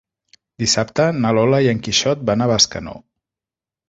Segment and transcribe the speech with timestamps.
[0.61, 2.95] Dissabte na Lola i en Quixot van a Bescanó.